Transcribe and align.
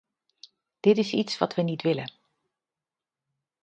Dit 0.79 0.97
is 0.97 1.13
iets 1.13 1.37
wat 1.37 1.53
we 1.55 1.61
niet 1.61 1.81
willen. 1.81 2.13